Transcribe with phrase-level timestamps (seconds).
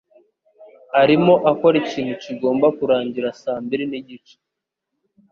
[1.01, 4.35] arimo akora ikintu kigomba kurangira saa mbiri nigice.